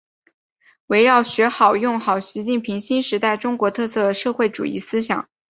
[0.87, 5.29] 围绕学好、用好习近平新时代中国特色社会主义思想